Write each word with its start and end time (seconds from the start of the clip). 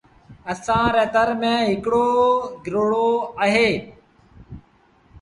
اَسآݩ 0.51 0.87
ري 0.95 1.05
تر 1.13 1.29
ميݩ 1.39 1.65
هڪڙو 1.69 2.07
گرڙو 2.65 3.07
اهي۔ 3.43 3.69